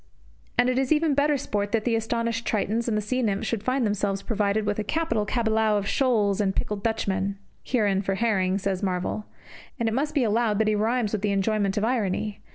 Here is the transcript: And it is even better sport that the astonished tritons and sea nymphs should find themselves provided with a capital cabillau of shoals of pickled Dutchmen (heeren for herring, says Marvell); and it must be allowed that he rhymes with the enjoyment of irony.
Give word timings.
And 0.57 0.67
it 0.67 0.79
is 0.79 0.91
even 0.91 1.13
better 1.13 1.37
sport 1.37 1.71
that 1.73 1.83
the 1.85 1.95
astonished 1.95 2.43
tritons 2.43 2.87
and 2.87 3.03
sea 3.03 3.21
nymphs 3.21 3.45
should 3.45 3.61
find 3.61 3.85
themselves 3.85 4.23
provided 4.23 4.65
with 4.65 4.79
a 4.79 4.83
capital 4.83 5.27
cabillau 5.27 5.77
of 5.77 5.87
shoals 5.87 6.41
of 6.41 6.55
pickled 6.55 6.81
Dutchmen 6.83 7.37
(heeren 7.63 8.03
for 8.03 8.15
herring, 8.15 8.57
says 8.57 8.81
Marvell); 8.81 9.27
and 9.79 9.87
it 9.87 9.93
must 9.93 10.15
be 10.15 10.23
allowed 10.23 10.57
that 10.57 10.67
he 10.67 10.73
rhymes 10.73 11.13
with 11.13 11.21
the 11.21 11.31
enjoyment 11.31 11.77
of 11.77 11.83
irony. 11.85 12.41